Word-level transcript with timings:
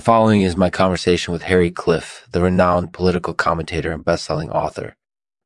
The 0.00 0.04
following 0.04 0.40
is 0.40 0.56
my 0.56 0.70
conversation 0.70 1.30
with 1.30 1.42
Harry 1.42 1.70
Cliff, 1.70 2.26
the 2.32 2.40
renowned 2.40 2.94
political 2.94 3.34
commentator 3.34 3.92
and 3.92 4.02
best-selling 4.02 4.48
author. 4.48 4.96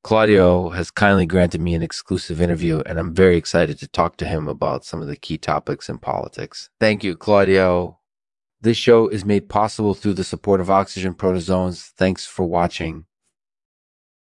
Claudio 0.04 0.70
has 0.70 0.92
kindly 0.92 1.26
granted 1.26 1.60
me 1.60 1.74
an 1.74 1.82
exclusive 1.82 2.40
interview, 2.40 2.80
and 2.86 3.00
I'm 3.00 3.12
very 3.12 3.36
excited 3.36 3.80
to 3.80 3.88
talk 3.88 4.16
to 4.18 4.26
him 4.26 4.46
about 4.46 4.84
some 4.84 5.02
of 5.02 5.08
the 5.08 5.16
key 5.16 5.38
topics 5.38 5.88
in 5.88 5.98
politics. 5.98 6.70
Thank 6.78 7.02
you, 7.02 7.16
Claudio. 7.16 7.98
This 8.60 8.76
show 8.76 9.08
is 9.08 9.24
made 9.24 9.48
possible 9.48 9.92
through 9.92 10.14
the 10.14 10.22
support 10.22 10.60
of 10.60 10.70
Oxygen 10.70 11.14
Protozoans. 11.14 11.88
Thanks 11.88 12.24
for 12.24 12.44
watching. 12.46 13.06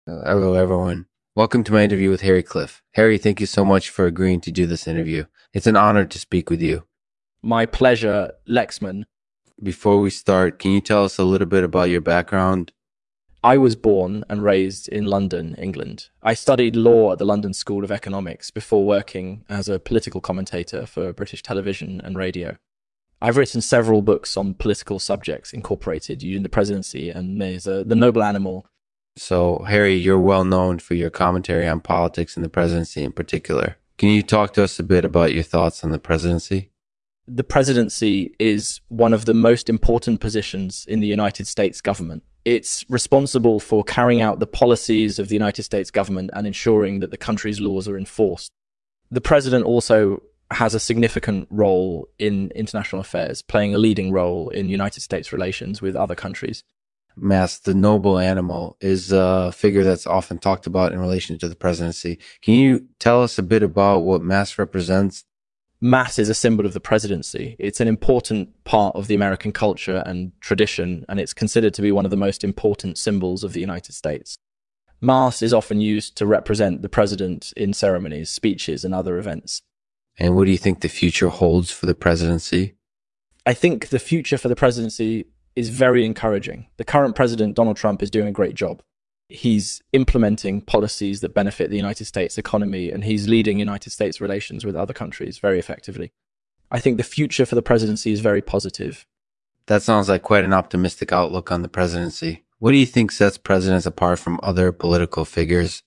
Uh, 0.08 0.22
hello, 0.24 0.54
everyone. 0.54 1.08
Welcome 1.34 1.62
to 1.64 1.74
my 1.74 1.82
interview 1.82 2.08
with 2.08 2.22
Harry 2.22 2.42
Cliff. 2.42 2.82
Harry, 2.92 3.18
thank 3.18 3.38
you 3.38 3.46
so 3.46 3.66
much 3.66 3.90
for 3.90 4.06
agreeing 4.06 4.40
to 4.40 4.50
do 4.50 4.64
this 4.64 4.88
interview. 4.88 5.26
It's 5.52 5.66
an 5.66 5.76
honor 5.76 6.06
to 6.06 6.18
speak 6.18 6.48
with 6.48 6.62
you. 6.62 6.86
My 7.42 7.66
pleasure, 7.66 8.32
Lexman. 8.48 9.04
Before 9.62 10.00
we 10.00 10.10
start, 10.10 10.58
can 10.58 10.72
you 10.72 10.82
tell 10.82 11.04
us 11.04 11.16
a 11.16 11.24
little 11.24 11.46
bit 11.46 11.64
about 11.64 11.88
your 11.88 12.02
background? 12.02 12.72
I 13.42 13.56
was 13.56 13.74
born 13.74 14.22
and 14.28 14.42
raised 14.42 14.86
in 14.88 15.06
London, 15.06 15.54
England. 15.54 16.08
I 16.22 16.34
studied 16.34 16.76
law 16.76 17.12
at 17.12 17.18
the 17.18 17.24
London 17.24 17.54
School 17.54 17.82
of 17.82 17.90
Economics 17.90 18.50
before 18.50 18.84
working 18.84 19.44
as 19.48 19.68
a 19.68 19.78
political 19.78 20.20
commentator 20.20 20.84
for 20.84 21.12
British 21.12 21.42
television 21.42 22.02
and 22.04 22.18
radio. 22.18 22.58
I've 23.22 23.38
written 23.38 23.62
several 23.62 24.02
books 24.02 24.36
on 24.36 24.54
political 24.54 24.98
subjects 24.98 25.54
incorporated 25.54 26.22
using 26.22 26.42
the 26.42 26.50
presidency, 26.50 27.08
and 27.08 27.40
there's 27.40 27.66
a, 27.66 27.82
The 27.82 27.94
Noble 27.94 28.22
Animal. 28.22 28.66
So, 29.16 29.64
Harry, 29.68 29.94
you're 29.94 30.18
well 30.18 30.44
known 30.44 30.80
for 30.80 30.92
your 30.92 31.08
commentary 31.08 31.66
on 31.66 31.80
politics 31.80 32.36
and 32.36 32.44
the 32.44 32.50
presidency 32.50 33.02
in 33.02 33.12
particular. 33.12 33.78
Can 33.96 34.10
you 34.10 34.22
talk 34.22 34.52
to 34.54 34.64
us 34.64 34.78
a 34.78 34.82
bit 34.82 35.06
about 35.06 35.32
your 35.32 35.44
thoughts 35.44 35.82
on 35.82 35.92
the 35.92 35.98
presidency? 35.98 36.72
The 37.28 37.44
presidency 37.44 38.34
is 38.38 38.80
one 38.88 39.12
of 39.12 39.24
the 39.24 39.34
most 39.34 39.68
important 39.68 40.20
positions 40.20 40.84
in 40.88 41.00
the 41.00 41.08
United 41.08 41.46
States 41.46 41.80
government. 41.80 42.22
It's 42.44 42.84
responsible 42.88 43.58
for 43.58 43.82
carrying 43.82 44.22
out 44.22 44.38
the 44.38 44.46
policies 44.46 45.18
of 45.18 45.28
the 45.28 45.34
United 45.34 45.64
States 45.64 45.90
government 45.90 46.30
and 46.32 46.46
ensuring 46.46 47.00
that 47.00 47.10
the 47.10 47.16
country's 47.16 47.60
laws 47.60 47.88
are 47.88 47.98
enforced. 47.98 48.52
The 49.10 49.20
president 49.20 49.64
also 49.64 50.22
has 50.52 50.74
a 50.74 50.80
significant 50.80 51.48
role 51.50 52.08
in 52.20 52.52
international 52.54 53.00
affairs, 53.00 53.42
playing 53.42 53.74
a 53.74 53.78
leading 53.78 54.12
role 54.12 54.48
in 54.50 54.68
United 54.68 55.00
States 55.00 55.32
relations 55.32 55.82
with 55.82 55.96
other 55.96 56.14
countries. 56.14 56.62
Mas, 57.16 57.58
the 57.58 57.74
noble 57.74 58.18
animal, 58.18 58.76
is 58.80 59.10
a 59.10 59.50
figure 59.50 59.82
that's 59.82 60.06
often 60.06 60.38
talked 60.38 60.66
about 60.66 60.92
in 60.92 61.00
relation 61.00 61.38
to 61.38 61.48
the 61.48 61.56
presidency. 61.56 62.18
Can 62.42 62.54
you 62.54 62.86
tell 63.00 63.22
us 63.22 63.38
a 63.38 63.42
bit 63.42 63.62
about 63.62 64.00
what 64.00 64.22
Mas 64.22 64.58
represents? 64.58 65.24
Mas 65.80 66.18
is 66.18 66.28
a 66.28 66.34
symbol 66.34 66.64
of 66.64 66.72
the 66.72 66.80
presidency. 66.80 67.54
It's 67.58 67.80
an 67.80 67.88
important 67.88 68.64
part 68.64 68.96
of 68.96 69.08
the 69.08 69.14
American 69.14 69.52
culture 69.52 70.02
and 70.06 70.32
tradition, 70.40 71.04
and 71.08 71.20
it's 71.20 71.34
considered 71.34 71.74
to 71.74 71.82
be 71.82 71.92
one 71.92 72.06
of 72.06 72.10
the 72.10 72.16
most 72.16 72.42
important 72.42 72.96
symbols 72.96 73.44
of 73.44 73.52
the 73.52 73.60
United 73.60 73.92
States. 73.92 74.38
Mas 75.00 75.42
is 75.42 75.52
often 75.52 75.80
used 75.80 76.16
to 76.16 76.26
represent 76.26 76.80
the 76.80 76.88
president 76.88 77.52
in 77.56 77.74
ceremonies, 77.74 78.30
speeches, 78.30 78.84
and 78.84 78.94
other 78.94 79.18
events. 79.18 79.60
And 80.18 80.34
what 80.34 80.46
do 80.46 80.50
you 80.50 80.58
think 80.58 80.80
the 80.80 80.88
future 80.88 81.28
holds 81.28 81.70
for 81.70 81.84
the 81.84 81.94
presidency? 81.94 82.76
I 83.44 83.52
think 83.52 83.88
the 83.88 83.98
future 83.98 84.38
for 84.38 84.48
the 84.48 84.56
presidency 84.56 85.26
is 85.54 85.68
very 85.68 86.06
encouraging. 86.06 86.68
The 86.78 86.84
current 86.84 87.14
president, 87.14 87.54
Donald 87.54 87.76
Trump, 87.76 88.02
is 88.02 88.10
doing 88.10 88.26
a 88.26 88.32
great 88.32 88.54
job. 88.54 88.82
He's 89.28 89.82
implementing 89.92 90.60
policies 90.60 91.20
that 91.20 91.34
benefit 91.34 91.68
the 91.68 91.76
United 91.76 92.04
States 92.04 92.38
economy 92.38 92.90
and 92.90 93.04
he's 93.04 93.26
leading 93.26 93.58
United 93.58 93.90
States 93.90 94.20
relations 94.20 94.64
with 94.64 94.76
other 94.76 94.94
countries 94.94 95.38
very 95.38 95.58
effectively. 95.58 96.12
I 96.70 96.80
think 96.80 96.96
the 96.96 97.02
future 97.02 97.46
for 97.46 97.54
the 97.54 97.62
presidency 97.62 98.12
is 98.12 98.20
very 98.20 98.42
positive. 98.42 99.06
That 99.66 99.82
sounds 99.82 100.08
like 100.08 100.22
quite 100.22 100.44
an 100.44 100.52
optimistic 100.52 101.12
outlook 101.12 101.50
on 101.50 101.62
the 101.62 101.68
presidency. 101.68 102.44
What 102.58 102.70
do 102.70 102.78
you 102.78 102.86
think 102.86 103.10
sets 103.10 103.36
presidents 103.36 103.84
apart 103.84 104.18
from 104.18 104.40
other 104.42 104.70
political 104.72 105.24
figures? 105.24 105.82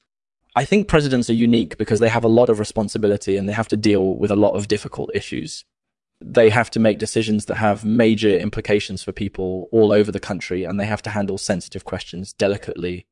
I 0.55 0.65
think 0.65 0.87
presidents 0.87 1.29
are 1.29 1.33
unique 1.33 1.77
because 1.77 1.99
they 1.99 2.09
have 2.09 2.23
a 2.23 2.27
lot 2.27 2.49
of 2.49 2.59
responsibility 2.59 3.37
and 3.37 3.47
they 3.47 3.53
have 3.53 3.69
to 3.69 3.77
deal 3.77 4.15
with 4.15 4.31
a 4.31 4.35
lot 4.35 4.55
of 4.55 4.67
difficult 4.67 5.11
issues. 5.13 5.63
They 6.19 6.49
have 6.49 6.69
to 6.71 6.79
make 6.79 6.99
decisions 6.99 7.45
that 7.45 7.55
have 7.55 7.85
major 7.85 8.37
implications 8.37 9.01
for 9.01 9.13
people 9.13 9.69
all 9.71 9.93
over 9.93 10.11
the 10.11 10.19
country 10.19 10.65
and 10.65 10.77
they 10.77 10.85
have 10.85 11.01
to 11.03 11.11
handle 11.11 11.37
sensitive 11.37 11.85
questions 11.85 12.33
delicately. 12.33 13.05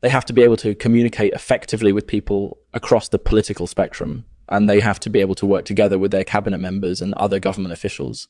They 0.00 0.08
have 0.08 0.24
to 0.26 0.32
be 0.32 0.42
able 0.42 0.56
to 0.58 0.74
communicate 0.74 1.32
effectively 1.32 1.92
with 1.92 2.06
people 2.06 2.58
across 2.72 3.08
the 3.08 3.18
political 3.18 3.66
spectrum 3.66 4.24
and 4.48 4.68
they 4.68 4.80
have 4.80 5.00
to 5.00 5.10
be 5.10 5.20
able 5.20 5.34
to 5.36 5.46
work 5.46 5.64
together 5.64 5.98
with 5.98 6.10
their 6.10 6.24
cabinet 6.24 6.58
members 6.58 7.02
and 7.02 7.12
other 7.14 7.38
government 7.38 7.72
officials. 7.72 8.28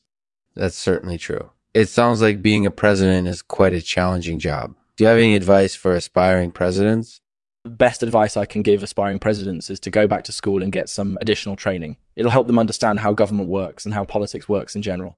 That's 0.55 0.75
certainly 0.75 1.17
true. 1.17 1.51
It 1.73 1.87
sounds 1.87 2.21
like 2.21 2.41
being 2.41 2.65
a 2.65 2.71
president 2.71 3.27
is 3.27 3.41
quite 3.41 3.73
a 3.73 3.81
challenging 3.81 4.39
job. 4.39 4.75
Do 4.97 5.03
you 5.03 5.07
have 5.07 5.17
any 5.17 5.35
advice 5.35 5.75
for 5.75 5.93
aspiring 5.93 6.51
presidents? 6.51 7.21
best 7.65 8.03
advice 8.03 8.35
I 8.35 8.45
can 8.45 8.61
give 8.61 8.83
aspiring 8.83 9.19
presidents 9.19 9.69
is 9.69 9.79
to 9.81 9.91
go 9.91 10.07
back 10.07 10.23
to 10.25 10.31
school 10.31 10.63
and 10.63 10.71
get 10.71 10.89
some 10.89 11.17
additional 11.21 11.55
training. 11.55 11.97
It'll 12.15 12.31
help 12.31 12.47
them 12.47 12.59
understand 12.59 12.99
how 12.99 13.13
government 13.13 13.49
works 13.49 13.85
and 13.85 13.93
how 13.93 14.05
politics 14.05 14.49
works 14.49 14.75
in 14.75 14.81
general. 14.81 15.17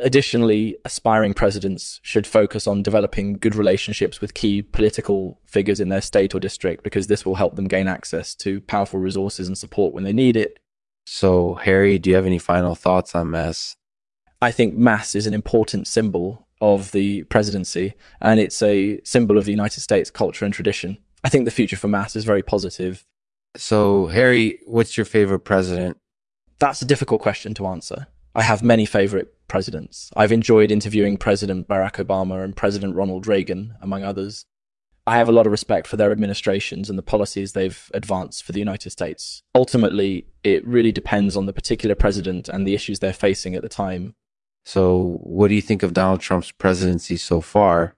Additionally, 0.00 0.78
aspiring 0.86 1.34
presidents 1.34 2.00
should 2.02 2.26
focus 2.26 2.66
on 2.66 2.82
developing 2.82 3.34
good 3.34 3.54
relationships 3.54 4.20
with 4.20 4.32
key 4.32 4.62
political 4.62 5.40
figures 5.44 5.78
in 5.78 5.90
their 5.90 6.00
state 6.00 6.34
or 6.34 6.40
district 6.40 6.82
because 6.82 7.06
this 7.06 7.26
will 7.26 7.34
help 7.34 7.56
them 7.56 7.68
gain 7.68 7.86
access 7.86 8.34
to 8.34 8.62
powerful 8.62 8.98
resources 8.98 9.46
and 9.46 9.58
support 9.58 9.92
when 9.92 10.04
they 10.04 10.12
need 10.12 10.36
it. 10.36 10.58
So, 11.06 11.54
Harry, 11.56 11.98
do 11.98 12.08
you 12.08 12.16
have 12.16 12.24
any 12.24 12.38
final 12.38 12.74
thoughts 12.74 13.14
on 13.14 13.30
Mas? 13.30 13.76
I 14.40 14.50
think 14.50 14.74
Mas 14.74 15.14
is 15.14 15.26
an 15.26 15.34
important 15.34 15.86
symbol 15.86 16.48
of 16.62 16.92
the 16.92 17.24
presidency 17.24 17.94
and 18.22 18.40
it's 18.40 18.62
a 18.62 19.00
symbol 19.04 19.36
of 19.36 19.44
the 19.44 19.50
United 19.50 19.80
States 19.80 20.10
culture 20.10 20.46
and 20.46 20.54
tradition. 20.54 20.96
I 21.22 21.28
think 21.28 21.44
the 21.44 21.50
future 21.50 21.76
for 21.76 21.88
mass 21.88 22.16
is 22.16 22.24
very 22.24 22.42
positive. 22.42 23.04
So, 23.56 24.06
Harry, 24.06 24.60
what's 24.66 24.96
your 24.96 25.04
favorite 25.04 25.40
president? 25.40 25.98
That's 26.58 26.80
a 26.80 26.86
difficult 26.86 27.20
question 27.20 27.52
to 27.54 27.66
answer. 27.66 28.06
I 28.34 28.42
have 28.42 28.62
many 28.62 28.84
favorite 28.84 29.34
presidents. 29.46 30.10
I've 30.16 30.32
enjoyed 30.32 30.72
interviewing 30.72 31.16
President 31.16 31.68
Barack 31.68 32.04
Obama 32.04 32.42
and 32.42 32.56
President 32.56 32.96
Ronald 32.96 33.26
Reagan, 33.26 33.74
among 33.80 34.02
others. 34.02 34.46
I 35.06 35.18
have 35.18 35.28
a 35.28 35.32
lot 35.32 35.46
of 35.46 35.52
respect 35.52 35.86
for 35.86 35.96
their 35.96 36.10
administrations 36.10 36.88
and 36.88 36.98
the 36.98 37.02
policies 37.02 37.52
they've 37.52 37.90
advanced 37.92 38.42
for 38.42 38.52
the 38.52 38.58
United 38.58 38.90
States. 38.90 39.42
Ultimately, 39.54 40.26
it 40.42 40.66
really 40.66 40.92
depends 40.92 41.36
on 41.36 41.46
the 41.46 41.52
particular 41.52 41.94
president 41.94 42.48
and 42.48 42.66
the 42.66 42.74
issues 42.74 42.98
they're 42.98 43.12
facing 43.12 43.54
at 43.54 43.62
the 43.62 43.68
time. 43.68 44.14
So, 44.64 45.18
what 45.22 45.48
do 45.48 45.54
you 45.54 45.60
think 45.60 45.82
of 45.82 45.92
Donald 45.92 46.20
Trump's 46.20 46.50
presidency 46.50 47.18
so 47.18 47.42
far? 47.42 47.94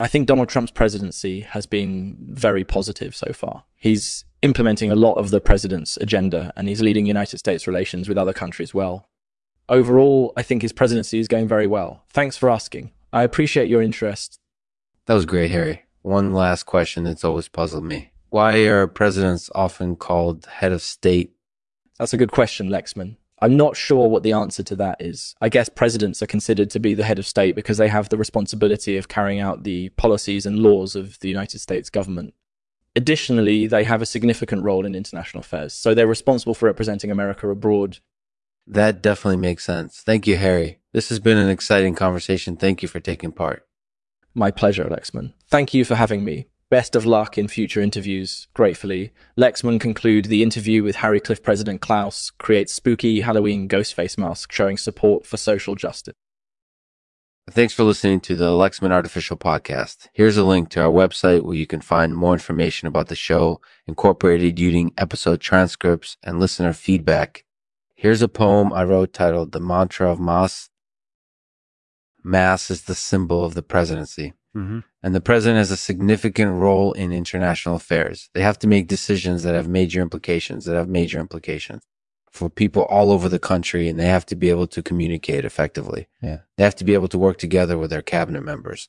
I 0.00 0.08
think 0.08 0.26
Donald 0.26 0.48
Trump's 0.48 0.70
presidency 0.70 1.40
has 1.40 1.66
been 1.66 2.16
very 2.30 2.64
positive 2.64 3.14
so 3.14 3.32
far. 3.32 3.64
He's 3.76 4.24
implementing 4.40 4.90
a 4.90 4.96
lot 4.96 5.14
of 5.14 5.30
the 5.30 5.40
president's 5.40 5.98
agenda 5.98 6.52
and 6.56 6.68
he's 6.68 6.80
leading 6.80 7.04
United 7.04 7.38
States 7.38 7.66
relations 7.66 8.08
with 8.08 8.16
other 8.16 8.32
countries 8.32 8.72
well. 8.72 9.08
Overall, 9.68 10.32
I 10.36 10.42
think 10.42 10.62
his 10.62 10.72
presidency 10.72 11.18
is 11.18 11.28
going 11.28 11.46
very 11.46 11.66
well. 11.66 12.04
Thanks 12.08 12.36
for 12.36 12.48
asking. 12.48 12.92
I 13.12 13.22
appreciate 13.22 13.68
your 13.68 13.82
interest. 13.82 14.38
That 15.06 15.14
was 15.14 15.26
great, 15.26 15.50
Harry. 15.50 15.84
One 16.02 16.32
last 16.32 16.64
question 16.64 17.04
that's 17.04 17.24
always 17.24 17.48
puzzled 17.48 17.84
me. 17.84 18.12
Why 18.30 18.58
are 18.66 18.86
presidents 18.86 19.50
often 19.54 19.96
called 19.96 20.46
head 20.46 20.72
of 20.72 20.82
state? 20.82 21.32
That's 21.98 22.12
a 22.12 22.18
good 22.18 22.32
question, 22.32 22.68
Lexman. 22.68 23.16
I'm 23.40 23.56
not 23.56 23.76
sure 23.76 24.08
what 24.08 24.22
the 24.22 24.32
answer 24.32 24.62
to 24.64 24.76
that 24.76 25.00
is. 25.00 25.34
I 25.40 25.48
guess 25.48 25.68
presidents 25.68 26.22
are 26.22 26.26
considered 26.26 26.70
to 26.70 26.80
be 26.80 26.94
the 26.94 27.04
head 27.04 27.18
of 27.18 27.26
state 27.26 27.54
because 27.54 27.78
they 27.78 27.88
have 27.88 28.08
the 28.08 28.16
responsibility 28.16 28.96
of 28.96 29.08
carrying 29.08 29.38
out 29.38 29.64
the 29.64 29.90
policies 29.90 30.44
and 30.44 30.58
laws 30.58 30.96
of 30.96 31.18
the 31.20 31.28
United 31.28 31.60
States 31.60 31.88
government. 31.88 32.34
Additionally, 32.96 33.66
they 33.66 33.84
have 33.84 34.02
a 34.02 34.06
significant 34.06 34.64
role 34.64 34.84
in 34.84 34.94
international 34.94 35.40
affairs, 35.40 35.72
so 35.72 35.94
they're 35.94 36.06
responsible 36.06 36.54
for 36.54 36.66
representing 36.66 37.10
America 37.10 37.48
abroad. 37.48 37.98
That 38.70 39.00
definitely 39.00 39.38
makes 39.38 39.64
sense. 39.64 40.02
Thank 40.02 40.26
you, 40.26 40.36
Harry. 40.36 40.78
This 40.92 41.08
has 41.08 41.20
been 41.20 41.38
an 41.38 41.48
exciting 41.48 41.94
conversation. 41.94 42.54
Thank 42.56 42.82
you 42.82 42.88
for 42.88 43.00
taking 43.00 43.32
part. 43.32 43.66
My 44.34 44.50
pleasure, 44.50 44.84
Lexman. 44.84 45.32
Thank 45.48 45.72
you 45.72 45.86
for 45.86 45.94
having 45.94 46.22
me. 46.22 46.48
Best 46.70 46.94
of 46.94 47.06
luck 47.06 47.38
in 47.38 47.48
future 47.48 47.80
interviews. 47.80 48.46
Gratefully, 48.52 49.14
Lexman 49.38 49.80
conclude 49.80 50.26
the 50.26 50.42
interview 50.42 50.82
with 50.82 50.96
Harry 50.96 51.18
Cliff 51.18 51.42
President 51.42 51.80
Klaus 51.80 52.30
creates 52.30 52.74
spooky 52.74 53.22
Halloween 53.22 53.68
ghost 53.68 53.94
face 53.94 54.18
mask 54.18 54.52
showing 54.52 54.76
support 54.76 55.24
for 55.24 55.38
social 55.38 55.74
justice. 55.74 56.14
Thanks 57.50 57.72
for 57.72 57.84
listening 57.84 58.20
to 58.20 58.36
the 58.36 58.50
Lexman 58.50 58.92
Artificial 58.92 59.38
Podcast. 59.38 60.08
Here's 60.12 60.36
a 60.36 60.44
link 60.44 60.68
to 60.70 60.82
our 60.82 60.92
website 60.92 61.42
where 61.42 61.56
you 61.56 61.66
can 61.66 61.80
find 61.80 62.14
more 62.14 62.34
information 62.34 62.86
about 62.86 63.08
the 63.08 63.16
show, 63.16 63.62
incorporated 63.86 64.58
using 64.58 64.92
episode 64.98 65.40
transcripts 65.40 66.18
and 66.22 66.38
listener 66.38 66.74
feedback. 66.74 67.44
Here's 67.98 68.22
a 68.22 68.28
poem 68.28 68.72
I 68.72 68.84
wrote 68.84 69.12
titled 69.12 69.50
The 69.50 69.58
Mantra 69.58 70.12
of 70.12 70.20
Mas. 70.20 70.70
Mas 72.22 72.70
is 72.70 72.82
the 72.82 72.94
symbol 72.94 73.44
of 73.44 73.54
the 73.54 73.62
presidency. 73.62 74.34
Mm-hmm. 74.56 74.80
And 75.02 75.14
the 75.16 75.20
president 75.20 75.58
has 75.58 75.72
a 75.72 75.76
significant 75.76 76.52
role 76.52 76.92
in 76.92 77.10
international 77.10 77.74
affairs. 77.74 78.30
They 78.34 78.42
have 78.42 78.56
to 78.60 78.68
make 78.68 78.86
decisions 78.86 79.42
that 79.42 79.56
have 79.56 79.66
major 79.66 80.00
implications, 80.00 80.64
that 80.66 80.76
have 80.76 80.88
major 80.88 81.18
implications. 81.18 81.82
for 82.30 82.48
people 82.48 82.82
all 82.82 83.10
over 83.10 83.28
the 83.28 83.38
country 83.38 83.88
and 83.88 83.98
they 83.98 84.06
have 84.06 84.26
to 84.26 84.36
be 84.36 84.50
able 84.50 84.66
to 84.68 84.82
communicate 84.82 85.44
effectively. 85.44 86.06
Yeah. 86.22 86.40
They 86.56 86.64
have 86.64 86.76
to 86.76 86.84
be 86.84 86.94
able 86.94 87.08
to 87.08 87.18
work 87.18 87.38
together 87.38 87.76
with 87.78 87.90
their 87.90 88.02
cabinet 88.02 88.44
members 88.44 88.88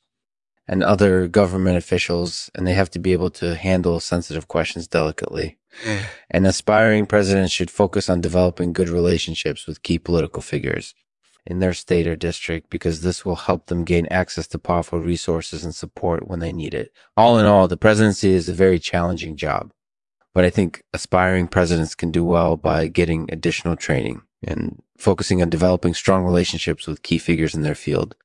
and 0.68 0.84
other 0.84 1.28
government 1.28 1.78
officials 1.78 2.50
and 2.54 2.68
they 2.68 2.74
have 2.74 2.92
to 2.92 3.00
be 3.00 3.14
able 3.14 3.32
to 3.32 3.56
handle 3.56 4.00
sensitive 4.00 4.48
questions 4.48 4.88
delicately. 4.88 5.58
An 6.30 6.46
aspiring 6.46 7.06
president 7.06 7.52
should 7.52 7.72
focus 7.72 8.10
on 8.10 8.22
developing 8.22 8.74
good 8.74 8.90
relationships 8.90 9.68
with 9.68 9.84
key 9.84 10.00
political 10.00 10.42
figures 10.42 10.94
in 11.46 11.60
their 11.60 11.74
state 11.74 12.08
or 12.08 12.16
district 12.16 12.70
because 12.70 13.02
this 13.02 13.26
will 13.26 13.36
help 13.36 13.68
them 13.68 13.84
gain 13.84 14.06
access 14.08 14.48
to 14.48 14.60
powerful 14.60 15.00
resources 15.00 15.64
and 15.64 15.74
support 15.74 16.28
when 16.28 16.40
they 16.40 16.52
need 16.52 16.74
it. 16.74 16.92
All 17.18 17.40
in 17.40 17.46
all, 17.46 17.68
the 17.68 17.78
presidency 17.78 18.32
is 18.32 18.50
a 18.50 18.54
very 18.54 18.80
challenging 18.80 19.36
job, 19.36 19.72
but 20.34 20.46
I 20.46 20.50
think 20.50 20.84
aspiring 20.94 21.48
presidents 21.48 21.96
can 21.96 22.12
do 22.12 22.24
well 22.24 22.56
by 22.56 22.88
getting 22.88 23.30
additional 23.32 23.76
training 23.76 24.22
and 24.44 24.82
focusing 24.98 25.42
on 25.42 25.50
developing 25.50 25.94
strong 25.94 26.24
relationships 26.24 26.88
with 26.88 27.04
key 27.04 27.18
figures 27.18 27.56
in 27.56 27.64
their 27.64 27.76
field. 27.76 28.16